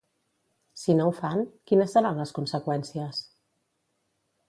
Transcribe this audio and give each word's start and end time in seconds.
Si 0.83 0.95
no 1.01 1.07
ho 1.09 1.11
fan, 1.17 1.45
quines 1.73 1.95
seran 1.99 2.25
les 2.25 2.35
conseqüències? 2.41 3.25